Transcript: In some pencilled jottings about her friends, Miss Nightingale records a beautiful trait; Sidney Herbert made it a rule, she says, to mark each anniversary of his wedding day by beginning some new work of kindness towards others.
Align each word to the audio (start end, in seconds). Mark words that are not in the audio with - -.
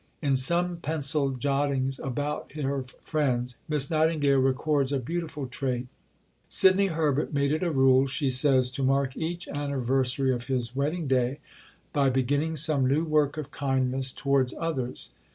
In 0.19 0.35
some 0.35 0.77
pencilled 0.77 1.39
jottings 1.39 1.99
about 1.99 2.53
her 2.53 2.81
friends, 2.81 3.55
Miss 3.69 3.91
Nightingale 3.91 4.39
records 4.39 4.91
a 4.91 4.97
beautiful 4.97 5.45
trait; 5.45 5.85
Sidney 6.49 6.87
Herbert 6.87 7.35
made 7.35 7.51
it 7.51 7.61
a 7.61 7.69
rule, 7.69 8.07
she 8.07 8.31
says, 8.31 8.71
to 8.71 8.81
mark 8.83 9.15
each 9.15 9.47
anniversary 9.47 10.33
of 10.33 10.45
his 10.47 10.75
wedding 10.75 11.05
day 11.05 11.37
by 11.93 12.09
beginning 12.09 12.55
some 12.55 12.87
new 12.87 13.03
work 13.03 13.37
of 13.37 13.51
kindness 13.51 14.11
towards 14.11 14.55
others. 14.59 15.11